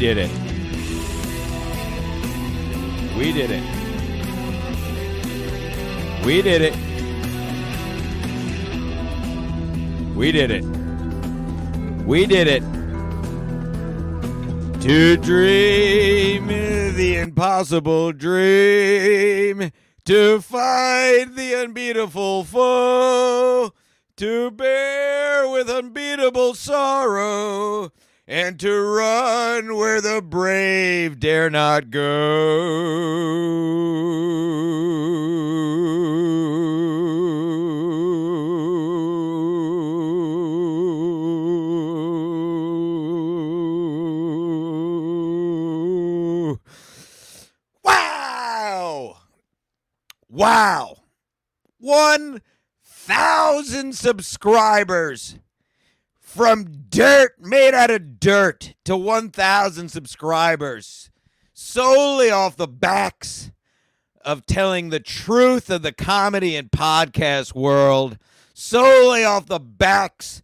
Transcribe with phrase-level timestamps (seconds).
[0.00, 0.30] did it.
[3.18, 3.62] We did it.
[6.24, 6.74] We did it.
[10.16, 10.64] We did it.
[12.06, 12.62] We did it.
[14.80, 19.70] To dream the impossible dream,
[20.06, 23.74] to fight the unbeatable foe,
[24.16, 27.92] to bear with unbeatable sorrow,
[28.30, 32.60] and to run where the brave dare not go.
[47.82, 49.16] Wow!
[50.28, 50.98] Wow!
[51.80, 55.34] 1,000 subscribers
[56.40, 61.10] from dirt made out of dirt to 1,000 subscribers
[61.52, 63.50] solely off the backs
[64.24, 68.16] of telling the truth of the comedy and podcast world,
[68.54, 70.40] solely off the backs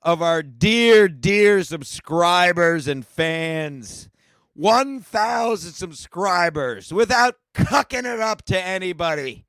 [0.00, 4.08] of our dear, dear subscribers and fans.
[4.54, 9.44] 1,000 subscribers without cucking it up to anybody,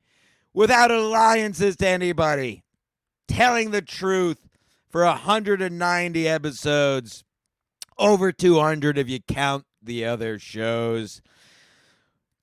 [0.54, 2.66] without alliances to anybody,
[3.30, 4.47] telling the truth
[4.90, 7.24] for 190 episodes,
[7.98, 11.22] over 200 if you count the other shows.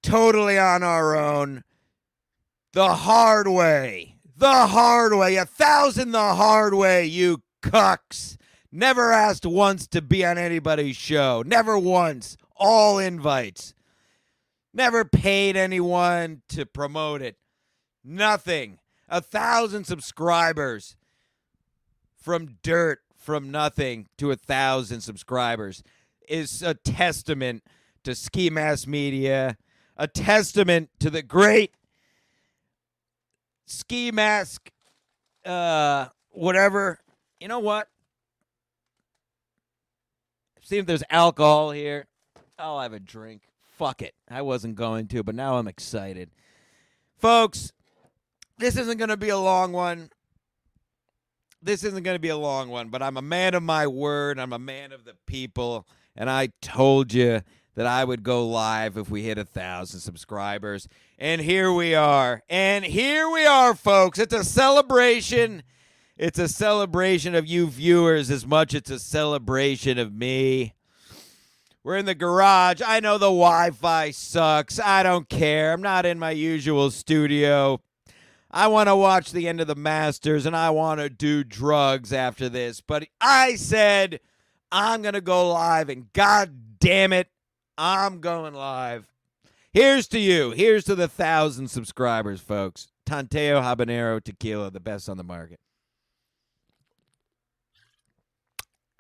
[0.03, 1.65] Totally on our own.
[2.73, 4.17] The hard way.
[4.37, 5.37] The hard way.
[5.37, 8.37] A thousand the hard way, you cucks.
[8.71, 11.43] Never asked once to be on anybody's show.
[11.47, 12.37] Never once.
[12.57, 13.73] All invites.
[14.73, 17.37] Never paid anyone to promote it.
[18.03, 18.81] Nothing.
[19.09, 20.97] A thousand subscribers
[22.25, 25.83] from dirt from nothing to a thousand subscribers
[26.27, 27.63] is a testament
[28.03, 29.59] to ski mask media
[29.99, 31.75] a testament to the great
[33.67, 34.71] ski mask
[35.45, 36.99] uh whatever.
[37.39, 37.89] You know what?
[40.63, 42.07] See if there's alcohol here.
[42.59, 43.43] I'll have a drink.
[43.77, 44.15] Fuck it.
[44.31, 46.31] I wasn't going to but now i'm excited.
[47.19, 47.71] Folks
[48.57, 50.09] this isn't going to be a long one
[51.65, 54.39] this isn't going to be a long one, but I'm a man of my word.
[54.39, 55.87] I'm a man of the people.
[56.15, 57.41] And I told you
[57.75, 60.89] that I would go live if we hit a thousand subscribers.
[61.19, 62.43] And here we are.
[62.49, 64.19] And here we are, folks.
[64.19, 65.63] It's a celebration.
[66.17, 70.75] It's a celebration of you viewers as much as it's a celebration of me.
[71.83, 72.81] We're in the garage.
[72.85, 74.79] I know the Wi Fi sucks.
[74.79, 75.73] I don't care.
[75.73, 77.81] I'm not in my usual studio.
[78.57, 82.13] I want to watch the end of the Masters and I want to do drugs
[82.13, 82.81] after this.
[82.81, 84.21] But I said
[84.71, 87.29] I'm going to go live, and God damn it,
[87.77, 89.09] I'm going live.
[89.73, 90.53] Here's to you.
[90.53, 92.87] Here's to the thousand subscribers, folks.
[93.05, 95.59] Tanteo Habanero Tequila, the best on the market.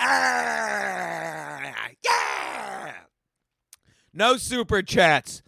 [0.00, 2.93] Ah, yeah!
[4.12, 5.43] No super chats.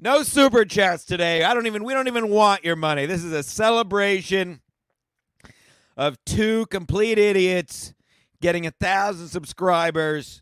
[0.00, 1.42] No super chats today.
[1.42, 3.06] I don't even we don't even want your money.
[3.06, 4.60] This is a celebration
[5.96, 7.94] of two complete idiots
[8.40, 10.40] getting a thousand subscribers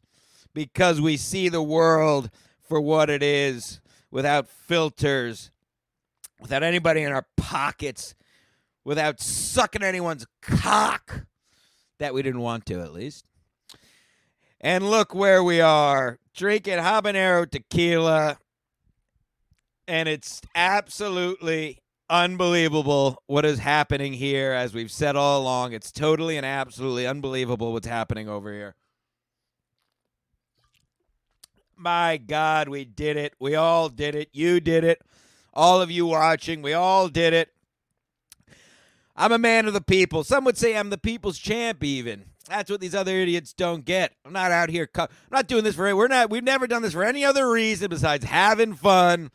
[0.53, 2.29] because we see the world
[2.69, 3.81] for what it is
[4.11, 5.51] without filters,
[6.39, 8.15] without anybody in our pockets,
[8.85, 11.25] without sucking anyone's cock
[11.99, 13.25] that we didn't want to at least.
[14.61, 18.37] And look where we are drinking habanero tequila
[19.89, 21.79] and it's absolutely
[22.09, 25.73] unbelievable what is happening here as we've said all along.
[25.73, 28.75] It's totally and absolutely unbelievable what's happening over here.
[31.77, 33.35] My god we did it.
[33.39, 34.31] We all did it.
[34.33, 35.03] You did it.
[35.53, 37.51] All of you watching we all did it.
[39.19, 40.25] I'm a man of the people.
[40.25, 42.25] Some would say i'm the people's champ even.
[42.49, 44.13] That's what these other idiots don't get.
[44.25, 46.83] I'm not out here cu- i'm not doing this for we're not we've never done
[46.83, 49.31] this for any other reason besides having fun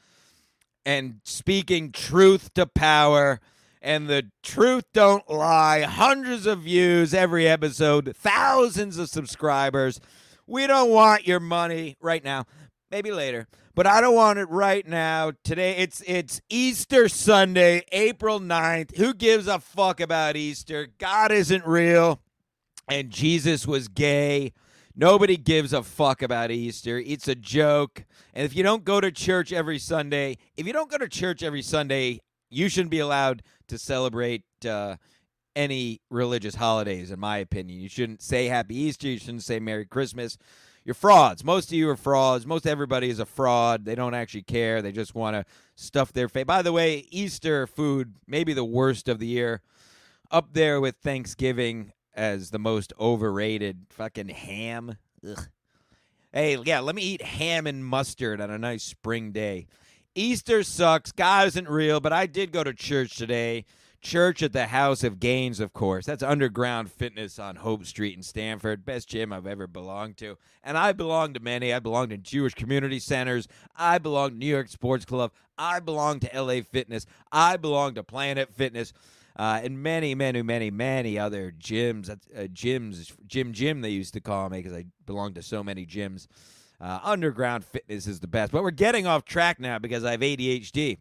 [0.86, 3.40] and speaking truth to power.
[3.82, 5.82] And the truth don't lie.
[5.82, 8.16] Hundreds of views every episode.
[8.16, 10.00] Thousands of subscribers.
[10.46, 12.46] We don't want your money right now.
[12.92, 13.48] Maybe later.
[13.74, 15.32] But i don't want it right now.
[15.44, 20.88] Today it's it's easter sunday april 9th who gives a fuck about easter?
[20.98, 22.20] God isn't real.
[22.88, 24.52] And jesus was gay
[25.02, 27.00] Nobody gives a fuck about Easter.
[27.00, 28.06] It's a joke.
[28.36, 31.42] And if you don't go to church every Sunday, if you don't go to church
[31.42, 32.20] every Sunday,
[32.52, 34.98] you shouldn't be allowed to celebrate uh,
[35.56, 37.80] any religious holidays, in my opinion.
[37.80, 39.08] You shouldn't say Happy Easter.
[39.08, 40.38] You shouldn't say Merry Christmas.
[40.86, 41.44] you're frauds.
[41.44, 42.46] Most of you are frauds.
[42.46, 43.86] Most everybody is a fraud.
[43.86, 44.84] They don't actually care.
[44.84, 46.46] They just want to stuff their face.
[46.46, 49.64] By the way, Easter food, maybe the worst of the year,
[50.30, 53.86] up there with Thanksgiving as the most overrated.
[53.90, 54.98] Fucking ham.
[55.28, 55.48] Ugh.
[56.34, 59.68] Hey, yeah, let me eat ham and mustard on a nice spring day.
[60.16, 61.12] Easter sucks.
[61.12, 63.66] God isn't real, but I did go to church today.
[64.02, 66.06] Church at the House of Gains, of course.
[66.08, 68.84] That's underground fitness on Hope Street in Stamford.
[68.84, 70.38] Best gym I've ever belonged to.
[70.64, 71.72] And I belong to many.
[71.72, 73.48] I belonged in Jewish community centers.
[73.76, 75.32] I belong to New York Sports Club.
[75.58, 77.06] I belong to LA Fitness.
[77.32, 78.92] I belong to Planet Fitness.
[79.42, 82.12] Uh, and many, many, many, many other gyms.
[82.12, 85.84] Uh, gyms, Jim Jim, they used to call me because I belong to so many
[85.84, 86.28] gyms.
[86.80, 88.52] Uh, underground fitness is the best.
[88.52, 91.00] But we're getting off track now because I have ADHD.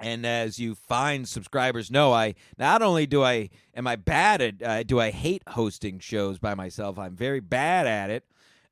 [0.00, 4.62] And as you fine subscribers know, I not only do I am I bad at
[4.64, 6.98] uh, do I hate hosting shows by myself.
[6.98, 8.24] I'm very bad at it,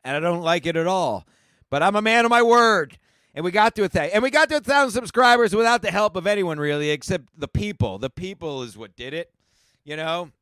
[0.03, 1.25] and I don't like it at all.
[1.71, 2.99] But I'm a man of my word,
[3.39, 5.93] and we got to a th- and we got to a thousand subscribers without the
[5.93, 7.97] help of anyone really, except the people.
[7.97, 9.33] The people is what did it.
[9.85, 10.33] You know,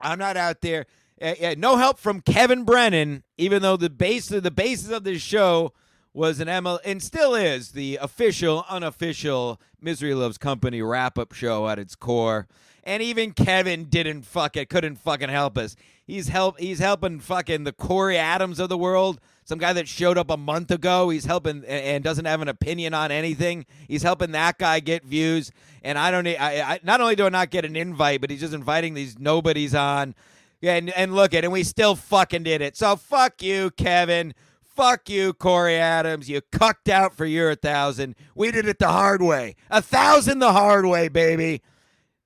[0.00, 0.86] I'm not out there.
[1.20, 5.20] Uh, uh, no help from Kevin Brennan, even though the base the basis of this
[5.20, 5.74] show
[6.14, 11.68] was an ML and still is the official, unofficial Misery Loves Company wrap up show
[11.68, 12.48] at its core.
[12.82, 15.76] And even Kevin didn't fuck it, couldn't fucking help us.
[16.06, 20.18] He's help he's helping fucking the Corey Adams of the world, some guy that showed
[20.18, 21.08] up a month ago.
[21.08, 23.64] He's helping and doesn't have an opinion on anything.
[23.86, 25.52] He's helping that guy get views.
[25.84, 28.40] And I don't I, I not only do I not get an invite, but he's
[28.40, 30.16] just inviting these nobodies on.
[30.62, 31.46] And and look at it.
[31.46, 32.76] and we still fucking did it.
[32.76, 34.34] So fuck you, Kevin.
[34.64, 36.28] Fuck you, Corey Adams.
[36.28, 38.16] You cucked out for your thousand.
[38.34, 39.54] We did it the hard way.
[39.70, 41.62] A thousand the hard way, baby.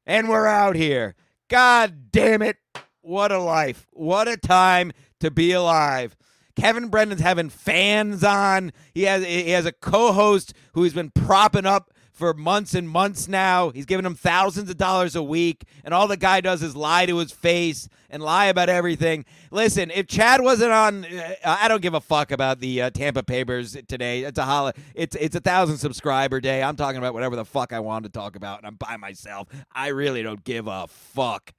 [0.06, 1.14] And we're out here.
[1.48, 2.56] God damn it.
[3.02, 3.86] What a life.
[3.92, 6.16] What a time to be alive.
[6.56, 8.72] Kevin Brennan's having fans on.
[8.94, 13.28] He has he has a co-host who he's been propping up for months and months
[13.28, 13.70] now.
[13.70, 17.06] He's giving him thousands of dollars a week, and all the guy does is lie
[17.06, 19.24] to his face and lie about everything.
[19.50, 23.22] Listen, if Chad wasn't on, uh, I don't give a fuck about the uh, Tampa
[23.22, 24.20] Papers today.
[24.24, 26.62] It's a hol- It's it's a thousand subscriber day.
[26.62, 29.48] I'm talking about whatever the fuck I want to talk about, and I'm by myself.
[29.74, 31.54] I really don't give a fuck.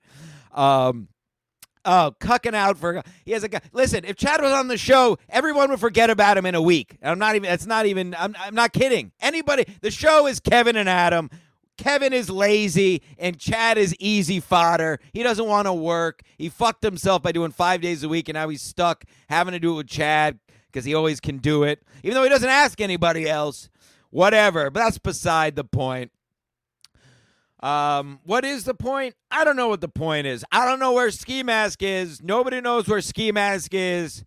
[0.54, 1.08] Um,
[1.84, 3.62] Oh, cucking out for he has a guy.
[3.74, 6.98] Listen, if Chad was on the show, everyone would forget about him in a week.
[7.02, 7.52] I'm not even.
[7.52, 8.16] It's not even.
[8.18, 8.36] I'm.
[8.40, 9.12] I'm not kidding.
[9.20, 9.66] Anybody.
[9.82, 11.30] The show is Kevin and Adam.
[11.78, 15.00] Kevin is lazy and Chad is easy fodder.
[15.14, 16.22] He doesn't want to work.
[16.38, 19.60] He fucked himself by doing five days a week, and now he's stuck having to
[19.60, 22.80] do it with Chad because he always can do it, even though he doesn't ask
[22.80, 23.70] anybody else.
[24.12, 24.70] Whatever.
[24.70, 26.12] But that's beside the point.
[27.62, 29.16] Um, what is the point?
[29.30, 30.44] I don't know what the point is.
[30.52, 32.22] I don't know where Ski Mask is.
[32.22, 34.24] Nobody knows where Ski Mask is.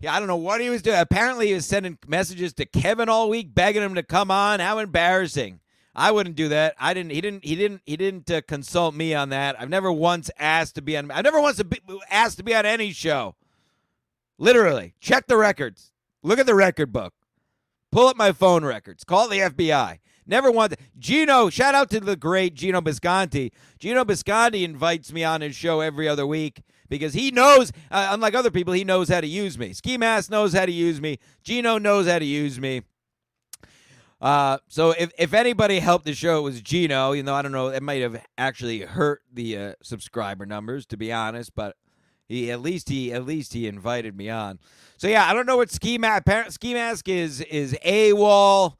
[0.00, 0.98] Yeah, I don't know what he was doing.
[0.98, 4.60] Apparently, he was sending messages to Kevin all week, begging him to come on.
[4.60, 5.60] How embarrassing!
[5.94, 6.76] I wouldn't do that.
[6.78, 7.10] I didn't.
[7.10, 7.44] He didn't.
[7.44, 7.82] He didn't.
[7.84, 9.60] He didn't uh, consult me on that.
[9.60, 11.10] I've never once asked to be on.
[11.10, 11.60] I've never once
[12.10, 13.34] asked to be on any show.
[14.38, 15.90] Literally, check the records.
[16.22, 17.14] Look at the record book.
[17.90, 19.02] Pull up my phone records.
[19.02, 19.98] Call the FBI.
[20.28, 21.48] Never wanted Gino.
[21.48, 23.50] Shout out to the great Gino Bisconti.
[23.78, 28.34] Gino Bisconti invites me on his show every other week because he knows, uh, unlike
[28.34, 29.72] other people, he knows how to use me.
[29.72, 31.18] Ski Mask knows how to use me.
[31.42, 32.82] Gino knows how to use me.
[34.20, 37.12] Uh, so if, if anybody helped the show, it was Gino.
[37.12, 40.96] You know, I don't know, it might have actually hurt the uh, subscriber numbers, to
[40.96, 41.76] be honest, but
[42.28, 44.58] he at least he at least he invited me on.
[44.98, 48.74] So yeah, I don't know what Ski Mask Ski Mask is is AWOL.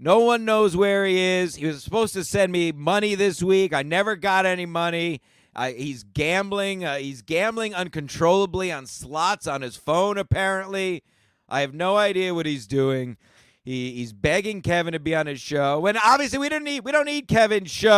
[0.00, 1.56] No one knows where he is.
[1.56, 3.72] He was supposed to send me money this week.
[3.72, 5.20] I never got any money.
[5.56, 6.84] Uh, he's gambling.
[6.84, 10.16] Uh, he's gambling uncontrollably on slots on his phone.
[10.16, 11.02] Apparently,
[11.48, 13.16] I have no idea what he's doing.
[13.64, 15.80] He, he's begging Kevin to be on his show.
[15.80, 17.96] When obviously we don't need we don't need Kevin's show,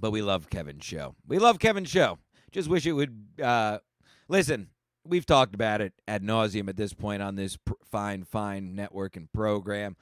[0.00, 1.14] but we love Kevin's show.
[1.28, 2.18] We love Kevin's show.
[2.50, 3.14] Just wish it would.
[3.40, 3.80] Uh,
[4.26, 4.70] listen,
[5.08, 9.16] we've talked about it ad nauseum at this point on this pr- fine, fine network
[9.16, 9.96] and program.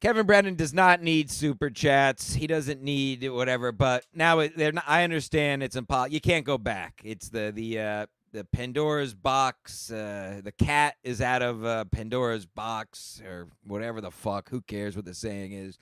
[0.00, 2.34] Kevin Brennan does not need super chats.
[2.34, 3.70] He doesn't need whatever.
[3.70, 6.12] But now they're not, I understand it's impossible.
[6.12, 7.00] You can't go back.
[7.04, 9.92] It's the the uh, the Pandora's box.
[9.92, 14.48] Uh, the cat is out of uh, Pandora's box or whatever the fuck.
[14.48, 15.78] Who cares what the saying is?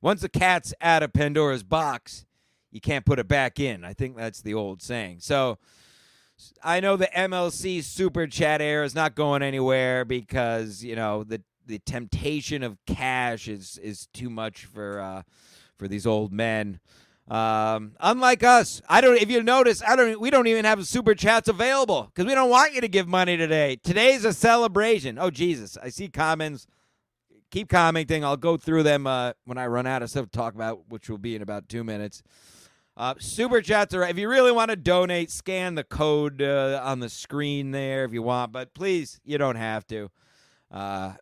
[0.00, 2.26] Once the cat's out of Pandora's box,
[2.70, 3.84] you can't put it back in.
[3.84, 5.18] I think that's the old saying.
[5.20, 5.58] So
[6.62, 11.42] I know the MLC super chat air is not going anywhere because you know the
[11.66, 15.22] the temptation of cash is is too much for uh,
[15.76, 16.80] for these old men.
[17.28, 19.16] Um, unlike us, I don't.
[19.16, 20.20] If you notice, I don't.
[20.20, 23.36] We don't even have super chats available because we don't want you to give money
[23.36, 23.76] today.
[23.82, 25.18] Today's a celebration.
[25.18, 25.78] Oh Jesus!
[25.82, 26.66] I see comments.
[27.50, 28.24] Keep commenting.
[28.24, 31.08] I'll go through them uh, when I run out of stuff to talk about, which
[31.08, 32.22] will be in about two minutes.
[32.96, 34.04] Uh, super chats are.
[34.04, 38.12] If you really want to donate, scan the code uh, on the screen there if
[38.12, 38.52] you want.
[38.52, 40.10] But please, you don't have to.
[40.70, 41.14] Uh,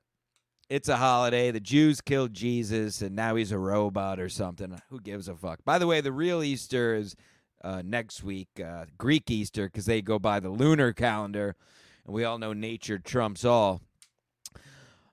[0.69, 1.51] it's a holiday.
[1.51, 4.81] The Jews killed Jesus, and now he's a robot or something.
[4.91, 5.65] Who gives a fuck?
[5.65, 7.17] By the way, the real Easter is
[7.65, 11.57] uh, next week, uh, Greek Easter, because they go by the lunar calendar,
[12.05, 13.81] and we all know nature trumps all.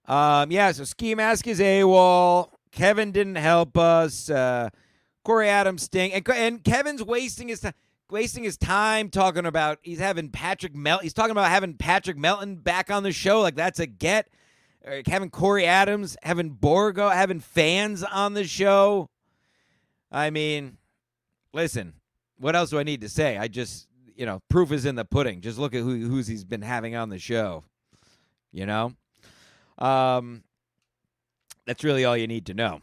[0.06, 2.50] Um, yeah, so Ski Mask is AWOL.
[2.72, 4.30] Kevin didn't help us.
[5.24, 7.74] Corey Adams sting, and, and Kevin's wasting his time.
[8.12, 10.98] Wasting his time talking about he's having Patrick Mel.
[10.98, 13.40] He's talking about having Patrick Melton back on the show.
[13.40, 14.28] Like that's a get
[15.06, 19.10] having Corey Adams, having Borgo, having fans on the show.
[20.12, 20.78] I mean,
[21.54, 21.94] listen,
[22.40, 23.38] what else do I need to say?
[23.38, 25.42] I just, you know, proof is in the pudding.
[25.42, 27.64] Just look at who who's he's been having on the show.
[28.52, 28.94] You know,
[29.78, 30.44] um,
[31.66, 32.82] that's really all you need to know.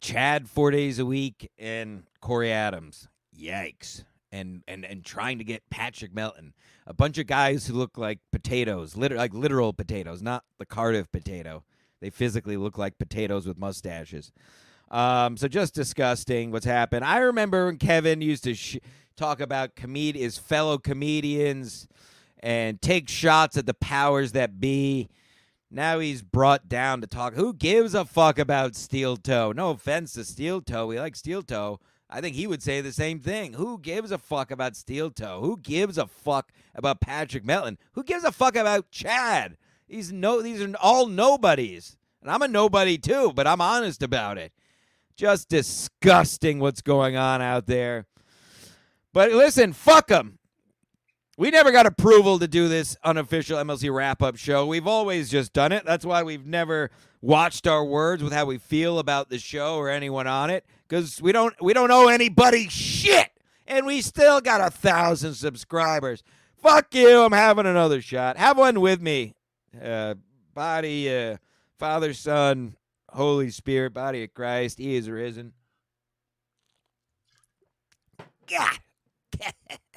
[0.00, 3.08] Chad four days a week and Corey Adams.
[3.38, 6.54] Yikes and and and trying to get Patrick Melton,
[6.86, 11.10] a bunch of guys who look like potatoes, liter- like literal potatoes, not the Cardiff
[11.10, 11.64] potato.
[12.00, 14.32] They physically look like potatoes with mustaches.
[14.90, 17.04] Um, so just disgusting what's happened.
[17.04, 18.78] I remember when Kevin used to sh-
[19.16, 21.86] talk about comed- his fellow comedians
[22.40, 25.08] and take shots at the powers that be.
[25.70, 27.34] Now he's brought down to talk.
[27.34, 29.52] Who gives a fuck about Steel Toe?
[29.52, 30.88] No offense to Steel Toe.
[30.88, 31.78] We like Steel Toe.
[32.08, 33.52] I think he would say the same thing.
[33.52, 35.40] Who gives a fuck about Steel Toe?
[35.40, 37.78] Who gives a fuck about Patrick Melton?
[37.92, 39.56] Who gives a fuck about Chad?
[39.88, 41.96] These no these are all nobodies.
[42.20, 44.52] And I'm a nobody too, but I'm honest about it.
[45.16, 48.06] Just disgusting what's going on out there.
[49.12, 50.39] But listen, fuck them.
[51.40, 54.66] We never got approval to do this unofficial MLC wrap up show.
[54.66, 55.86] We've always just done it.
[55.86, 56.90] That's why we've never
[57.22, 61.22] watched our words with how we feel about the show or anyone on it because
[61.22, 63.30] we don't we don't owe anybody shit,
[63.66, 66.22] and we still got a thousand subscribers.
[66.62, 67.22] Fuck you!
[67.22, 68.36] I'm having another shot.
[68.36, 69.34] Have one with me.
[69.82, 70.16] Uh,
[70.52, 71.38] body, uh,
[71.78, 72.76] Father, Son,
[73.08, 74.76] Holy Spirit, body of Christ.
[74.76, 75.54] He is risen.
[78.46, 78.78] God.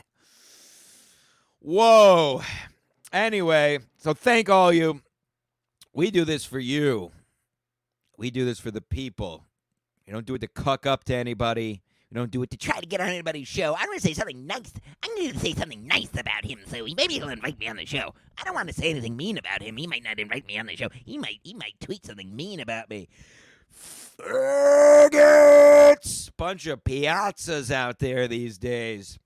[1.63, 2.41] Whoa.
[3.13, 5.01] Anyway, so thank all you.
[5.93, 7.13] We do this for you.
[8.17, 9.45] We do this for the people.
[10.05, 11.81] You don't do it to cuck up to anybody.
[12.09, 13.75] You don't do it to try to get on anybody's show.
[13.79, 14.73] I want to say something nice.
[15.01, 17.85] I'm going to say something nice about him, so maybe he'll invite me on the
[17.85, 18.13] show.
[18.37, 19.77] I don't want to say anything mean about him.
[19.77, 20.89] He might not invite me on the show.
[21.05, 23.07] He might he might tweet something mean about me.
[24.19, 25.09] Faggots!
[26.35, 29.17] Bunch of piazzas out there these days.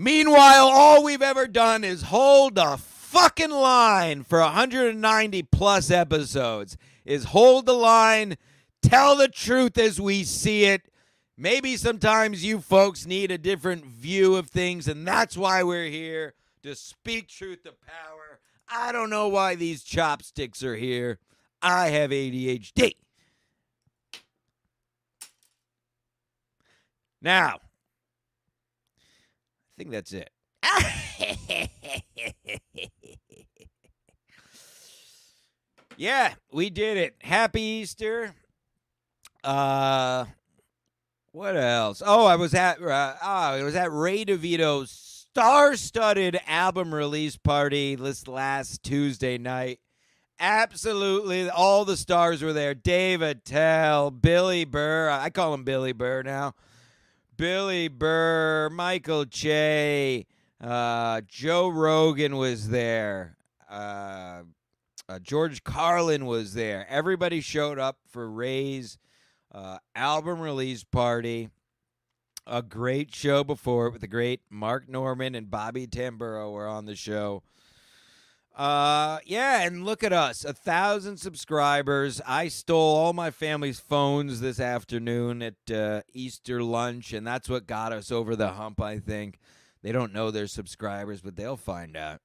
[0.00, 6.78] Meanwhile, all we've ever done is hold the fucking line for 190 plus episodes.
[7.04, 8.38] Is hold the line
[8.82, 10.88] Tell the truth as we see it.
[11.36, 16.32] Maybe sometimes you folks need a different view of things, and that's why we're here
[16.62, 18.40] to speak truth to power.
[18.68, 21.18] I don't know why these chopsticks are here.
[21.60, 22.92] I have ADHD.
[27.20, 27.58] Now,
[29.80, 30.28] think that's it.
[35.96, 37.14] yeah, we did it.
[37.22, 38.34] Happy Easter.
[39.42, 40.26] Uh,
[41.32, 42.02] what else?
[42.04, 47.94] Oh, I was at uh, oh, it was at Ray DeVito's star-studded album release party
[47.94, 49.80] this last Tuesday night.
[50.38, 52.74] Absolutely, all the stars were there.
[52.74, 55.08] Dave Attell, Billy Burr.
[55.08, 56.52] I call him Billy Burr now.
[57.40, 60.26] Billy Burr, Michael Che,
[60.60, 63.38] uh, Joe Rogan was there.
[63.66, 64.42] Uh,
[65.08, 66.86] uh, George Carlin was there.
[66.90, 68.98] Everybody showed up for Ray's
[69.54, 71.48] uh, album release party.
[72.46, 76.84] A great show before it with the great Mark Normand and Bobby Tamburo were on
[76.84, 77.42] the show.
[78.60, 82.20] Uh, yeah, and look at us, a thousand subscribers.
[82.26, 87.66] I stole all my family's phones this afternoon at uh, Easter lunch, and that's what
[87.66, 88.82] got us over the hump.
[88.82, 89.38] I think
[89.82, 92.20] they don't know they're subscribers, but they'll find out.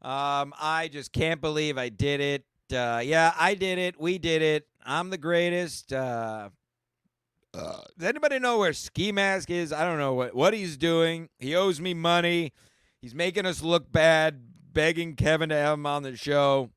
[0.00, 2.44] Um, I just can't believe I did it.
[2.72, 4.00] Uh, yeah, I did it.
[4.00, 4.68] We did it.
[4.86, 5.92] I'm the greatest.
[5.92, 6.50] Uh,
[7.52, 9.72] uh, does anybody know where Ski Mask is?
[9.72, 11.28] I don't know what, what he's doing.
[11.40, 12.52] He owes me money.
[13.02, 16.70] He's making us look bad, begging Kevin to have him on the show.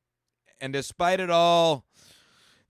[0.60, 1.84] And despite it all,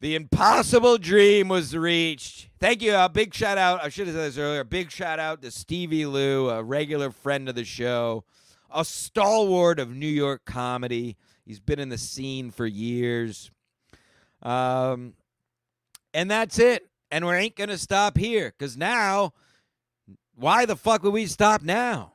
[0.04, 2.50] The impossible dream was reached.
[2.60, 2.94] Thank you.
[2.94, 3.82] A big shout out.
[3.82, 4.60] I should have said this earlier.
[4.60, 8.24] A big shout out to Stevie Lou, a regular friend of the show,
[8.70, 11.16] a stalwart of New York comedy.
[11.46, 13.50] He's been in the scene for years.
[14.42, 15.14] Um,
[16.12, 16.86] and that's it.
[17.10, 19.32] And we ain't going to stop here because now,
[20.34, 22.13] why the fuck would we stop now?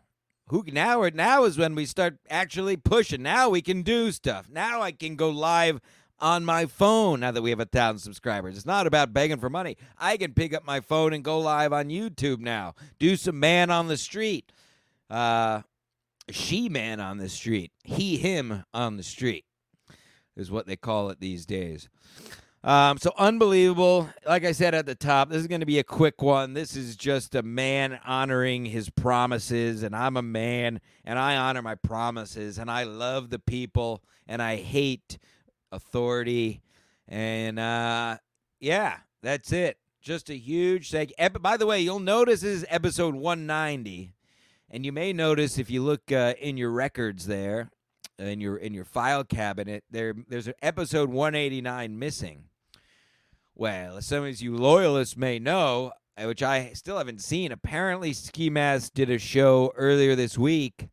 [0.50, 1.02] Who now?
[1.02, 3.22] Or now is when we start actually pushing.
[3.22, 4.50] Now we can do stuff.
[4.50, 5.80] Now I can go live
[6.20, 8.58] on my phone now that we have a thousand subscribers.
[8.58, 9.78] It's not about begging for money.
[9.98, 12.74] I can pick up my phone and go live on YouTube now.
[13.00, 14.52] Do some man on the street.
[15.10, 15.62] Uh,
[16.30, 17.72] she man on the street.
[17.84, 19.46] He him on the street
[20.36, 21.90] is what they call it these days.
[22.62, 24.10] Um, so unbelievable.
[24.28, 26.54] Like I said at the top, this is going to be a quick one.
[26.54, 31.62] This is just a man honoring his promises, and I'm a man, and I honor
[31.62, 35.18] my promises, and I love the people, and I hate
[35.72, 36.62] authority,
[37.08, 38.18] and uh,
[38.60, 39.78] yeah, that's it.
[40.02, 41.14] Just a huge thank.
[41.42, 44.14] By the way, you'll notice this is episode 190,
[44.70, 47.70] and you may notice if you look uh, in your records there,
[48.20, 52.46] in your in your file cabinet, there there's an episode 189 missing.
[53.56, 58.14] Well, as some of you loyalists may know, uh, which I still haven't seen, apparently
[58.14, 60.88] Ski Mask did a show earlier this week.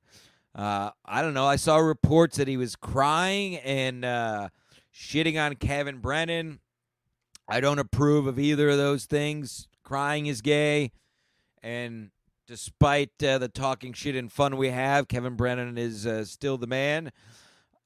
[0.55, 1.47] Uh, I don't know.
[1.47, 4.49] I saw reports that he was crying and uh,
[4.93, 6.61] shitting on Kevin Brennan.
[7.49, 9.69] I don't approve of either of those things.
[9.85, 10.91] Crying is gay,
[11.63, 12.11] and
[12.47, 16.67] despite uh, the talking shit and fun we have, Kevin Brennan is uh, still the
[16.67, 17.13] man.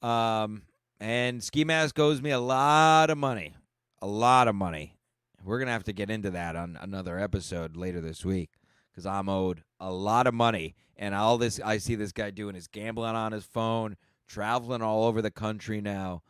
[0.01, 0.63] Um,
[0.99, 3.55] and Ski Mask owes me a lot of money
[4.01, 4.97] a lot of money.
[5.43, 8.51] We're gonna have to get into that on another episode later this week
[8.91, 12.55] because I'm owed a lot of money, and all this I see this guy doing
[12.55, 13.95] is gambling on his phone,
[14.27, 16.23] traveling all over the country now.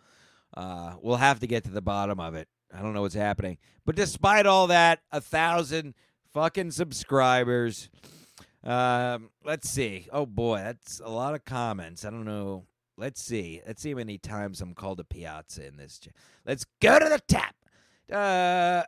[0.56, 2.48] Uh, we'll have to get to the bottom of it.
[2.74, 5.94] I don't know what's happening, but despite all that, a thousand
[6.34, 7.90] fucking subscribers.
[8.64, 10.08] Um, let's see.
[10.12, 12.06] Oh boy, that's a lot of comments.
[12.06, 12.66] I don't know.
[12.98, 13.62] Let's see.
[13.66, 16.00] Let's see how many times I'm called a piazza in this.
[16.46, 17.56] Let's go to the tap.
[18.12, 18.84] Uh,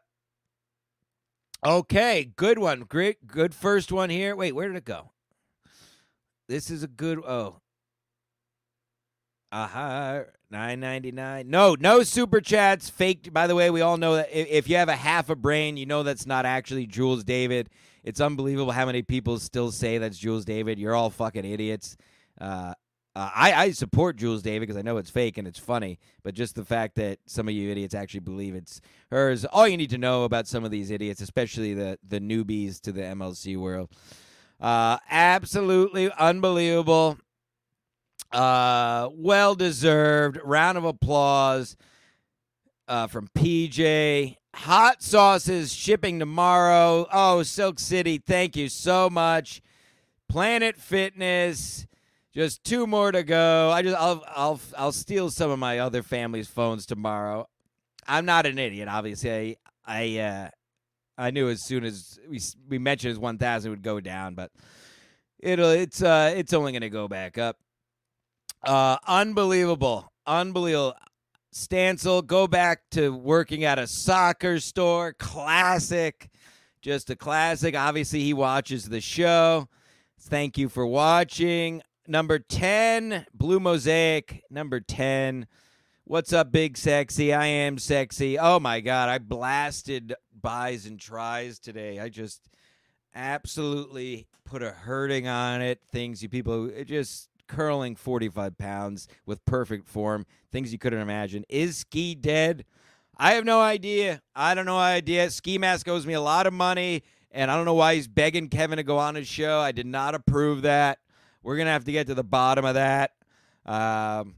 [1.65, 2.81] okay, good one.
[2.81, 4.35] Great, good first one here.
[4.35, 5.11] Wait, where did it go?
[6.47, 7.19] This is a good.
[7.25, 7.61] Oh,
[9.51, 11.49] aha, nine ninety nine.
[11.49, 12.89] No, no super chats.
[12.89, 13.33] Fake.
[13.33, 15.85] By the way, we all know that if you have a half a brain, you
[15.85, 17.69] know that's not actually Jules David.
[18.03, 20.79] It's unbelievable how many people still say that's Jules David.
[20.79, 21.97] You're all fucking idiots.
[22.39, 22.73] Uh,
[23.15, 26.33] uh, I, I support Jules David because I know it's fake and it's funny, but
[26.33, 29.91] just the fact that some of you idiots actually believe it's hers, all you need
[29.91, 33.91] to know about some of these idiots, especially the, the newbies to the MLC world.
[34.59, 37.17] Uh, absolutely unbelievable.
[38.33, 40.39] Uh, well deserved.
[40.43, 41.77] Round of applause
[42.87, 44.37] uh, from PJ.
[44.55, 47.07] Hot sauces shipping tomorrow.
[47.11, 49.61] Oh, Silk City, thank you so much.
[50.29, 51.87] Planet Fitness.
[52.33, 53.69] Just two more to go.
[53.71, 57.47] I just I'll I'll I'll steal some of my other family's phones tomorrow.
[58.07, 59.31] I'm not an idiot, obviously.
[59.31, 60.49] I I uh,
[61.15, 64.51] I knew as soon as we we mentioned his 1000 would go down, but
[65.39, 67.57] it'll it's uh it's only to go back up.
[68.63, 70.11] Uh unbelievable.
[70.25, 70.95] Unbelievable.
[71.53, 75.13] Stancil, go back to working at a soccer store.
[75.13, 76.29] Classic.
[76.81, 77.75] Just a classic.
[77.75, 79.69] Obviously, he watches the show.
[80.19, 81.81] Thank you for watching.
[82.07, 84.43] Number 10, Blue Mosaic.
[84.49, 85.47] Number 10.
[86.05, 87.33] What's up, Big Sexy?
[87.33, 88.37] I am sexy.
[88.37, 89.07] Oh my God.
[89.07, 91.99] I blasted bis and tris today.
[91.99, 92.49] I just
[93.15, 95.81] absolutely put a hurting on it.
[95.91, 100.25] Things you people it just curling 45 pounds with perfect form.
[100.51, 101.45] Things you couldn't imagine.
[101.49, 102.65] Is Ski dead?
[103.17, 104.21] I have no idea.
[104.35, 105.29] I don't know idea.
[105.29, 108.49] Ski Mask owes me a lot of money, and I don't know why he's begging
[108.49, 109.59] Kevin to go on his show.
[109.59, 110.99] I did not approve that.
[111.43, 113.11] We're gonna have to get to the bottom of that.
[113.65, 114.35] Um,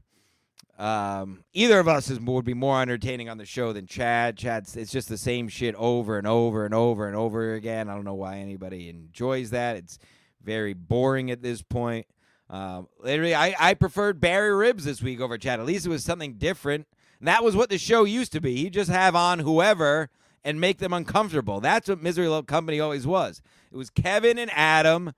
[0.78, 4.36] um, either of us is, would be more entertaining on the show than Chad.
[4.36, 7.88] Chad's it's just the same shit over and over and over and over again.
[7.88, 9.76] I don't know why anybody enjoys that.
[9.76, 9.98] It's
[10.42, 12.06] very boring at this point.
[12.48, 15.60] Um, literally, I, I preferred Barry Ribs this week over Chad.
[15.60, 16.86] At least it was something different.
[17.18, 18.56] And that was what the show used to be.
[18.56, 20.10] He'd just have on whoever
[20.44, 21.60] and make them uncomfortable.
[21.60, 23.42] That's what Misery Love Company always was.
[23.72, 25.12] It was Kevin and Adam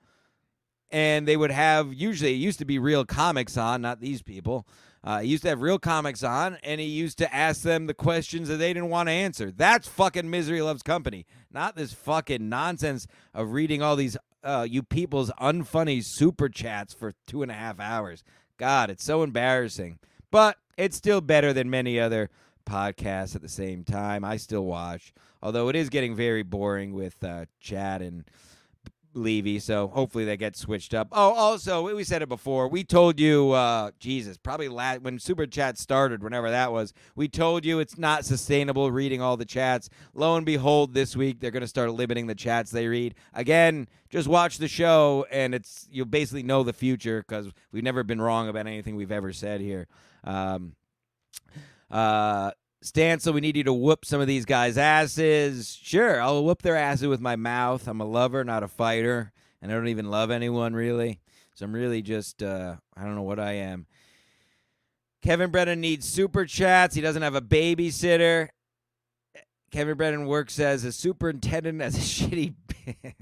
[0.90, 4.66] and they would have usually it used to be real comics on, not these people.
[5.04, 7.94] Uh, he used to have real comics on, and he used to ask them the
[7.94, 9.50] questions that they didn't want to answer.
[9.50, 14.16] That's fucking misery loves company, not this fucking nonsense of reading all these
[14.48, 18.24] uh, you people's unfunny super chats for two and a half hours.
[18.56, 19.98] God, it's so embarrassing,
[20.30, 22.30] but it's still better than many other
[22.64, 24.24] podcasts at the same time.
[24.24, 28.24] I still watch, although it is getting very boring with uh, Chad and
[29.14, 29.58] Levy.
[29.58, 31.08] So hopefully they get switched up.
[31.12, 32.68] Oh, also we said it before.
[32.68, 36.92] We told you, uh, Jesus, probably last, when Super Chat started, whenever that was.
[37.14, 39.88] We told you it's not sustainable reading all the chats.
[40.14, 43.14] Lo and behold, this week they're going to start limiting the chats they read.
[43.34, 48.02] Again, just watch the show, and it's you'll basically know the future because we've never
[48.02, 49.86] been wrong about anything we've ever said here.
[50.24, 50.74] Um,
[51.90, 52.52] uh,
[52.84, 55.76] Stancil, we need you to whoop some of these guys' asses.
[55.82, 57.88] Sure, I'll whoop their asses with my mouth.
[57.88, 61.20] I'm a lover, not a fighter, and I don't even love anyone really.
[61.54, 63.86] So I'm really just uh, I don't know what I am.
[65.22, 66.94] Kevin Brennan needs super chats.
[66.94, 68.48] He doesn't have a babysitter.
[69.72, 72.54] Kevin Brennan works as a superintendent as a shitty.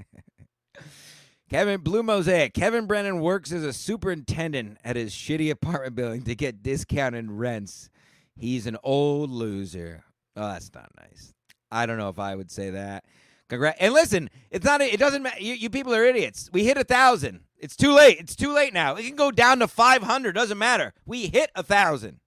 [1.49, 2.55] Kevin Blue Mosaic.
[2.55, 7.89] Kevin Brennan works as a superintendent at his shitty apartment building to get discounted rents.
[8.37, 10.05] He's an old loser.
[10.37, 11.33] Oh, that's not nice.
[11.71, 13.05] I don't know if I would say that.
[13.49, 13.79] Congrats.
[13.81, 14.81] And listen, it's not.
[14.81, 15.41] It doesn't matter.
[15.41, 16.51] You, you people are idiots.
[16.53, 17.41] We hit a thousand.
[17.59, 18.19] It's too late.
[18.19, 18.97] It's too late now.
[18.97, 20.35] It can go down to five hundred.
[20.35, 20.93] Doesn't matter.
[21.05, 22.21] We hit a thousand.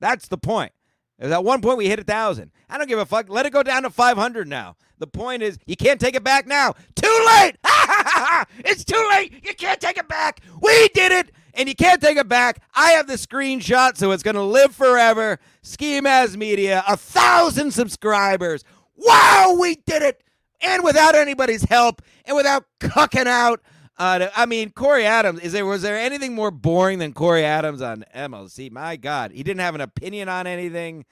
[0.00, 0.72] That's the point.
[1.18, 2.50] At one point, we hit a thousand.
[2.68, 3.30] I don't give a fuck.
[3.30, 4.76] Let it go down to five hundred now.
[4.98, 6.74] The point is, you can't take it back now.
[6.94, 7.56] Too late.
[8.64, 9.32] it's too late.
[9.46, 10.40] You can't take it back.
[10.60, 12.60] We did it and you can't take it back.
[12.74, 15.38] I have the screenshot, so it's going to live forever.
[15.62, 18.62] Ski Mask Media, a thousand subscribers.
[18.94, 20.22] Wow, we did it!
[20.60, 23.60] And without anybody's help, and without cucking out.
[23.98, 25.40] Uh, I mean, Corey Adams.
[25.40, 28.70] Is there was there anything more boring than Corey Adams on MLC?
[28.70, 31.06] My God, he didn't have an opinion on anything.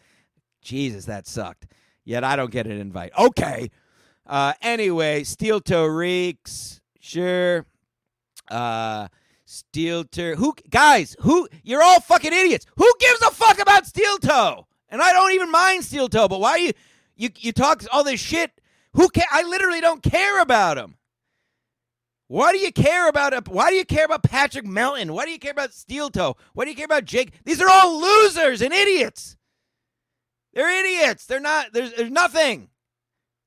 [0.61, 1.67] Jesus, that sucked.
[2.05, 3.13] Yet I don't get an invite.
[3.19, 3.71] Okay.
[4.27, 7.67] Uh, anyway, Steel Toe Reeks, sure.
[8.51, 9.09] Uh,
[9.45, 10.35] Steel Toe.
[10.35, 11.17] Who guys?
[11.21, 11.49] Who?
[11.63, 12.67] You're all fucking idiots.
[12.77, 14.67] Who gives a fuck about Steel Toe?
[14.89, 16.73] And I don't even mind Steel Toe, but why you
[17.17, 18.51] you you talk all this shit?
[18.95, 19.27] Who care?
[19.31, 20.97] I literally don't care about him.
[22.29, 25.13] Why do you care about Why do you care about Patrick Melton?
[25.13, 26.37] Why do you care about Steel Toe?
[26.55, 27.33] Why do you care about Jake?
[27.45, 29.37] These are all losers and idiots.
[30.55, 31.27] They're idiots.
[31.27, 31.73] They're not.
[31.73, 32.71] There's there's nothing.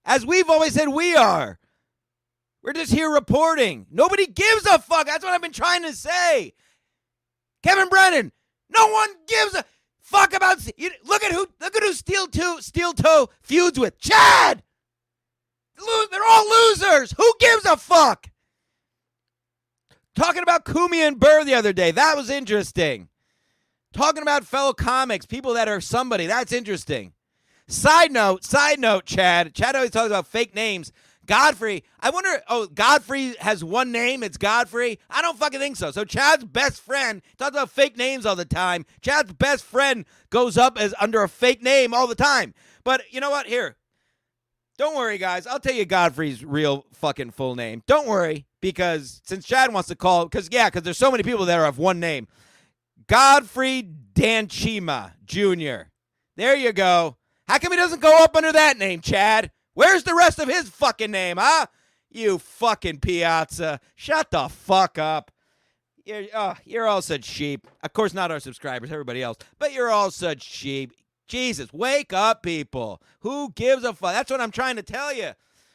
[0.06, 1.60] As we've always said, we are.
[2.68, 3.86] We're just here reporting.
[3.90, 5.08] Nobody gives a fuck.
[5.08, 6.52] That's what I've been trying to say.
[7.64, 8.34] Kevin Brennan,
[8.70, 9.64] no one gives a
[10.02, 10.58] fuck about.
[10.78, 11.48] You, look at who.
[11.62, 13.98] Look at who Steel Toe Steel Toe feuds with.
[14.00, 14.64] Chad.
[15.78, 17.14] They're all losers.
[17.14, 18.28] Who gives a fuck?
[20.14, 21.92] Talking about Kumi and Burr the other day.
[21.92, 23.08] That was interesting.
[23.94, 26.26] Talking about fellow comics, people that are somebody.
[26.26, 27.14] That's interesting.
[27.70, 29.54] Side note, side note, Chad.
[29.54, 30.92] Chad always talks about fake names.
[31.28, 32.42] Godfrey, I wonder.
[32.48, 34.24] Oh, Godfrey has one name.
[34.24, 35.00] It's Godfrey.
[35.10, 35.92] I don't fucking think so.
[35.92, 38.86] So Chad's best friend talks about fake names all the time.
[39.02, 42.54] Chad's best friend goes up as under a fake name all the time.
[42.84, 43.46] But you know what?
[43.46, 43.76] Here,
[44.78, 45.46] don't worry, guys.
[45.46, 47.84] I'll tell you Godfrey's real fucking full name.
[47.88, 51.46] Don't worry, because since Chad wants to call, because yeah, because there's so many people
[51.46, 52.28] that of one name.
[53.08, 55.90] Godfrey Danchimah Jr.
[56.38, 57.18] There you go.
[57.48, 59.52] How come he doesn't go up under that name, Chad?
[59.78, 61.68] Where's the rest of his fucking name, huh?
[62.10, 63.80] You fucking Piazza.
[63.94, 65.30] Shut the fuck up.
[66.04, 67.68] You're, oh, you're all such sheep.
[67.84, 70.94] Of course, not our subscribers, everybody else, but you're all such sheep.
[71.28, 73.04] Jesus, wake up, people.
[73.20, 74.14] Who gives a fuck?
[74.14, 75.34] That's what I'm trying to tell you.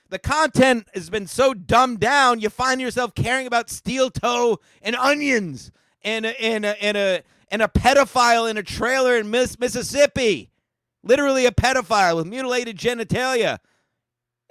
[0.09, 4.97] The content has been so dumbed down, you find yourself caring about steel toe and
[4.97, 5.71] onions
[6.03, 10.51] and a, and a, and a, and a pedophile in a trailer in Miss, Mississippi.
[11.05, 13.61] Literally a pedophile with mutilated genitalia.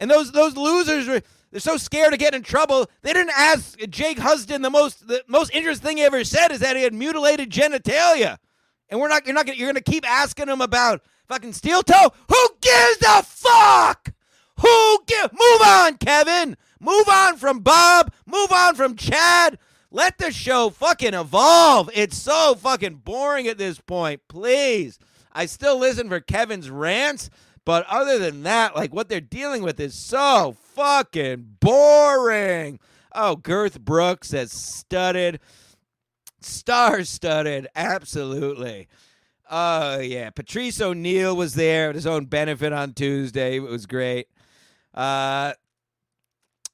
[0.02, 2.90] And those those losers were they're so scared of getting in trouble.
[3.04, 6.60] They didn't ask Jake Huston the most the most interesting thing he ever said is
[6.60, 8.38] that he had mutilated genitalia.
[8.90, 12.12] And we're not you're not gonna, you're to keep asking him about fucking steel toe.
[12.28, 14.10] Who gives a fuck?
[14.60, 16.58] Who give Move on, Kevin.
[16.80, 18.12] Move on from Bob.
[18.26, 19.60] Move on from Chad.
[19.92, 21.92] Let the show fucking evolve.
[21.94, 24.22] It's so fucking boring at this point.
[24.28, 24.98] Please.
[25.34, 27.30] I still listen for Kevin's rants.
[27.66, 32.80] But other than that, like what they're dealing with is so fucking boring.
[33.14, 35.40] Oh, Girth Brooks has studded,
[36.40, 38.88] star studded, absolutely.
[39.50, 43.58] Oh yeah, Patrice O'Neal was there at his own benefit on Tuesday.
[43.58, 44.28] It was great.
[44.94, 45.54] Uh,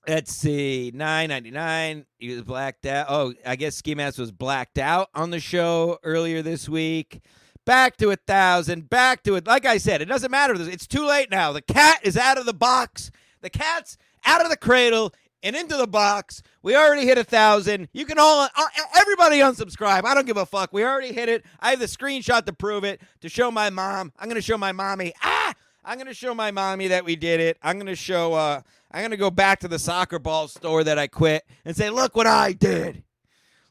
[0.08, 2.06] let's see, nine ninety nine.
[2.17, 3.08] He was blacked out.
[3.10, 7.19] Oh, I guess Ski Mask was blacked out on the show earlier this week
[7.68, 9.46] back to a thousand, back to it.
[9.46, 10.56] Like I said, it doesn't matter.
[10.58, 11.52] It's too late now.
[11.52, 13.12] The cat is out of the box.
[13.42, 16.42] The cat's out of the cradle, and into the box.
[16.64, 17.90] We already hit a thousand.
[17.94, 18.64] You can all, uh,
[18.96, 20.06] everybody unsubscribe.
[20.06, 20.74] I don't give a fuck.
[20.74, 21.46] We already hit it.
[21.60, 23.02] I have the screenshot to prove it.
[23.22, 24.12] To show my mom.
[24.18, 25.14] I'm gonna show my mommy.
[25.22, 25.54] Ah,
[25.86, 27.58] I'm gonna show my mommy that we did it.
[27.62, 28.34] I'm gonna show.
[28.34, 31.90] uh I'm gonna go back to the soccer ball store that I quit and say,
[31.90, 33.04] look what I did.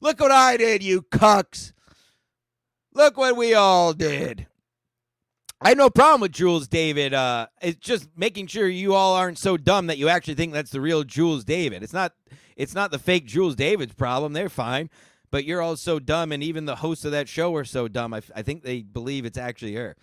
[0.01, 1.73] Look what I did, you cucks.
[2.97, 4.47] Look what we all did.
[5.61, 7.13] I have no problem with Jules David.
[7.13, 10.71] Uh, it's just making sure you all aren't so dumb that you actually think that's
[10.71, 11.83] the real Jules David.
[11.83, 12.15] It's not.
[12.57, 14.33] It's not the fake Jules David's problem.
[14.33, 14.89] They're fine,
[15.31, 18.15] but you're all so dumb, and even the hosts of that show are so dumb.
[18.15, 19.95] I, I think they believe it's actually her.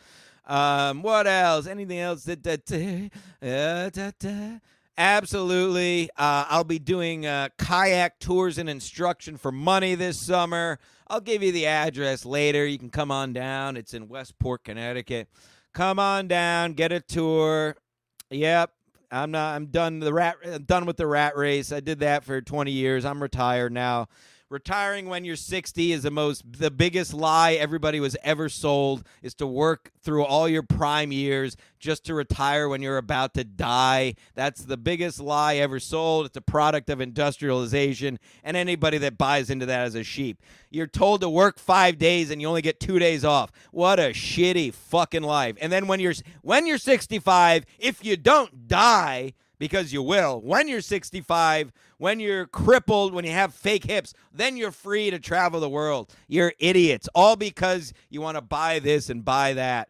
[0.45, 1.65] Um, what else?
[1.65, 2.25] Anything else?
[2.25, 3.09] Da, da,
[3.41, 4.59] da,
[4.99, 6.11] Absolutely.
[6.15, 10.77] Uh, I'll be doing uh, kayak tours and instruction for money this summer.
[11.13, 12.65] I'll give you the address later.
[12.65, 13.77] You can come on down.
[13.77, 15.27] It's in Westport, Connecticut.
[15.71, 17.77] Come on down, get a tour.
[18.31, 18.71] Yep.
[19.11, 21.71] I'm not I'm done the rat I'm done with the rat race.
[21.71, 23.05] I did that for 20 years.
[23.05, 24.07] I'm retired now.
[24.53, 29.33] Retiring when you're 60 is the most the biggest lie everybody was ever sold is
[29.33, 34.13] to work through all your prime years just to retire when you're about to die.
[34.35, 36.27] That's the biggest lie ever sold.
[36.27, 40.39] It's a product of industrialization and anybody that buys into that as a sheep.
[40.69, 43.51] You're told to work 5 days and you only get 2 days off.
[43.71, 45.57] What a shitty fucking life.
[45.61, 46.13] And then when you're
[46.43, 50.41] when you're 65, if you don't die, because you will.
[50.41, 55.19] When you're 65, when you're crippled, when you have fake hips, then you're free to
[55.19, 56.13] travel the world.
[56.27, 59.87] You're idiots, all because you want to buy this and buy that.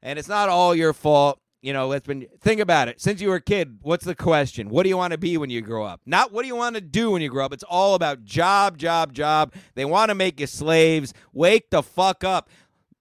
[0.00, 1.40] And it's not all your fault.
[1.60, 3.02] You know, let's been think about it.
[3.02, 4.70] Since you were a kid, what's the question?
[4.70, 6.00] What do you want to be when you grow up?
[6.06, 7.52] Not what do you want to do when you grow up.
[7.52, 9.52] It's all about job, job, job.
[9.74, 11.12] They want to make you slaves.
[11.34, 12.48] Wake the fuck up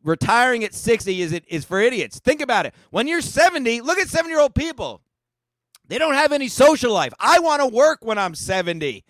[0.04, 2.20] retiring at 60 is it is for idiots.
[2.20, 2.76] Think about it.
[2.90, 5.02] When you're 70, look at 7-year-old people.
[5.88, 7.14] They don't have any social life.
[7.20, 9.04] I want to work when I'm 70.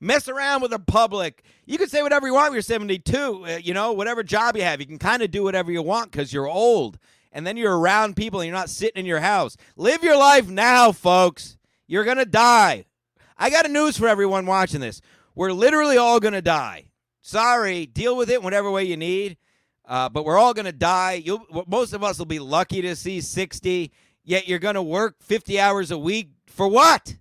[0.00, 1.42] Mess around with the public.
[1.66, 3.44] You can say whatever you want when you're 72.
[3.44, 6.12] Uh, you know, whatever job you have, you can kind of do whatever you want
[6.12, 6.98] because you're old.
[7.32, 9.56] And then you're around people and you're not sitting in your house.
[9.76, 11.58] Live your life now, folks.
[11.86, 12.84] You're going to die.
[13.36, 15.00] I got a news for everyone watching this.
[15.34, 16.86] We're literally all going to die.
[17.20, 19.36] Sorry, deal with it whatever way you need.
[19.84, 21.22] Uh, but we're all going to die.
[21.24, 23.90] You'll, most of us will be lucky to see 60
[24.28, 27.16] Yet you're going to work 50 hours a week for what?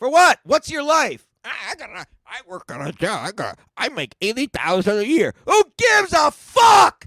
[0.00, 0.40] For what?
[0.42, 1.24] What's your life?
[1.44, 2.04] I, I gotta.
[2.26, 3.26] I work on a job.
[3.26, 3.60] I got.
[3.76, 5.34] I make eighty thousand a year.
[5.46, 7.06] Who gives a fuck?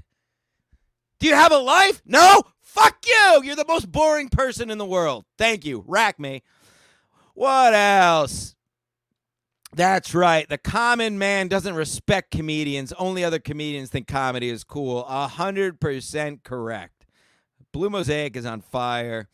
[1.19, 2.01] Do you have a life?
[2.05, 2.41] No.
[2.61, 3.41] Fuck you.
[3.43, 5.25] You're the most boring person in the world.
[5.37, 5.83] Thank you.
[5.85, 6.43] Rack me.
[7.33, 8.55] What else?
[9.75, 10.47] That's right.
[10.47, 12.93] The common man doesn't respect comedians.
[12.93, 15.05] Only other comedians think comedy is cool.
[15.09, 17.00] A hundred percent correct.
[17.71, 19.27] Blue Mosaic is on fire.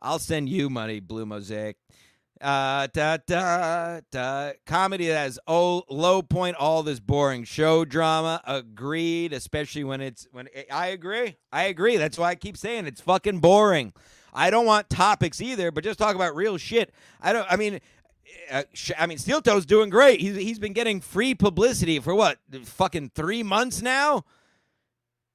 [0.00, 1.76] I'll send you money, Blue Mosaic.
[2.40, 4.52] Uh, da, da, da.
[4.66, 8.42] Comedy that has oh, low point, all this boring show drama.
[8.44, 11.36] Agreed, especially when it's when it, I agree.
[11.50, 11.96] I agree.
[11.96, 13.94] That's why I keep saying it's fucking boring.
[14.34, 16.92] I don't want topics either, but just talk about real shit.
[17.22, 17.46] I don't.
[17.50, 17.80] I mean,
[18.50, 18.64] uh,
[18.98, 20.20] I mean, Steel Toe's doing great.
[20.20, 24.24] He's he's been getting free publicity for what, fucking three months now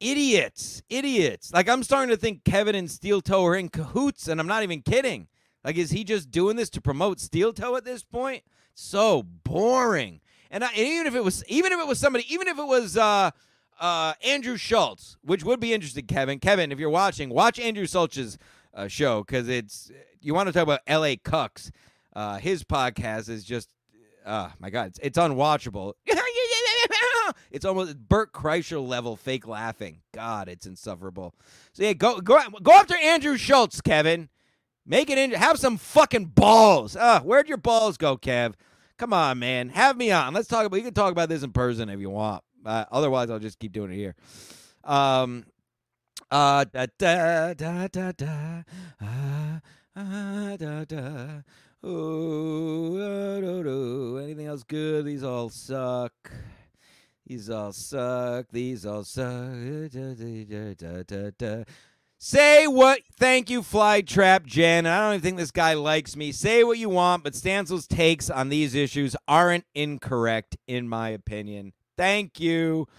[0.01, 1.53] idiots, idiots.
[1.53, 4.63] Like I'm starting to think Kevin and Steel Toe are in cahoots, and I'm not
[4.63, 5.27] even kidding.
[5.63, 8.43] Like, is he just doing this to promote Steel Toe at this point?
[8.73, 10.21] So boring.
[10.49, 12.65] And, I, and even if it was, even if it was somebody, even if it
[12.65, 13.31] was uh,
[13.79, 16.39] uh, Andrew Schulz, which would be interesting, Kevin.
[16.39, 18.37] Kevin, if you're watching, watch Andrew Schulz's
[18.73, 21.15] uh, show because it's you want to talk about L.A.
[21.15, 21.71] Cucks.
[22.13, 23.69] Uh, his podcast is just,
[24.25, 25.93] uh, my God, it's, it's unwatchable.
[27.51, 30.01] It's almost Bert Kreischer level fake laughing.
[30.13, 31.35] God, it's insufferable.
[31.73, 34.29] So yeah, go go go after Andrew Schulz, Kevin.
[34.85, 35.31] Make it in.
[35.31, 36.95] Have some fucking balls.
[36.95, 38.53] Uh, where'd your balls go, Kev?
[38.97, 39.69] Come on, man.
[39.69, 40.33] Have me on.
[40.33, 40.77] Let's talk about.
[40.77, 42.43] You can talk about this in person if you want.
[42.65, 44.15] Uh, otherwise, I'll just keep doing it here.
[44.83, 45.45] Um.
[46.29, 46.65] Uh.
[46.71, 48.63] Da da da da da.
[49.01, 49.59] Uh,
[49.95, 51.41] uh, da da.
[51.83, 54.17] Ooh, do, do.
[54.19, 55.05] Anything else good?
[55.05, 56.13] These all suck.
[57.31, 58.47] These all suck.
[58.51, 59.53] These all suck.
[62.17, 62.99] Say what?
[63.17, 64.85] Thank you, Fly Trap Jen.
[64.85, 66.33] I don't even think this guy likes me.
[66.33, 71.71] Say what you want, but Stancil's takes on these issues aren't incorrect, in my opinion.
[71.95, 72.89] Thank you.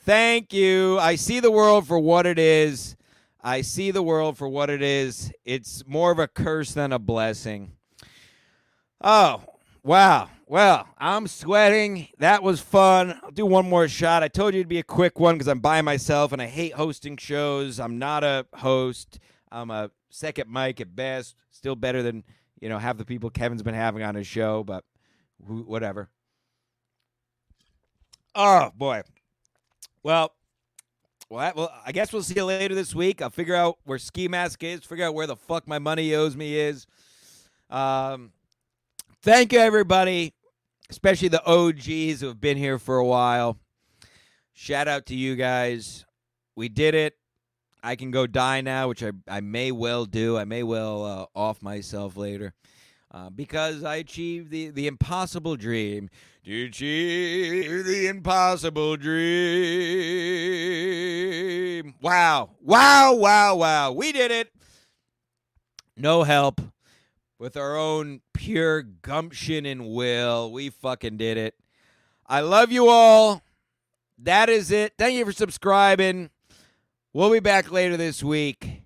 [0.00, 0.98] Thank you.
[0.98, 2.96] I see the world for what it is.
[3.40, 5.30] I see the world for what it is.
[5.44, 7.70] It's more of a curse than a blessing.
[9.00, 9.44] Oh,
[9.84, 10.28] wow.
[10.50, 12.08] Well, I'm sweating.
[12.18, 13.20] That was fun.
[13.22, 14.24] I'll do one more shot.
[14.24, 16.72] I told you it'd be a quick one because I'm by myself and I hate
[16.72, 17.78] hosting shows.
[17.78, 19.20] I'm not a host.
[19.52, 21.36] I'm a second mic at best.
[21.52, 22.24] Still better than
[22.60, 24.84] you know, half the people Kevin's been having on his show, but
[25.38, 26.10] wh- whatever.
[28.34, 29.02] Oh boy.
[30.02, 30.34] Well,
[31.28, 33.22] well, I- well, I guess we'll see you later this week.
[33.22, 36.34] I'll figure out where Ski Mask is, figure out where the fuck my money owes
[36.34, 36.88] me is.
[37.70, 38.32] Um,
[39.22, 40.34] thank you, everybody,
[40.90, 43.58] especially the OGs who have been here for a while.
[44.52, 46.04] Shout out to you guys.
[46.56, 47.16] We did it.
[47.82, 50.36] I can go die now, which I, I may well do.
[50.36, 52.52] I may well uh, off myself later.
[53.12, 56.10] Uh, because I achieved the, the impossible dream.
[56.44, 59.20] To achieve the impossible dream.
[62.00, 62.50] Wow.
[62.62, 63.92] Wow, wow, wow.
[63.92, 64.52] We did it.
[65.96, 66.60] No help.
[67.40, 70.52] With our own pure gumption and will.
[70.52, 71.54] We fucking did it.
[72.26, 73.40] I love you all.
[74.18, 74.92] That is it.
[74.98, 76.28] Thank you for subscribing.
[77.14, 78.82] We'll be back later this week.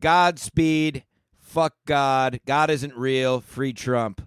[0.00, 1.04] Godspeed.
[1.38, 2.40] Fuck God.
[2.44, 3.40] God isn't real.
[3.40, 4.26] Free Trump.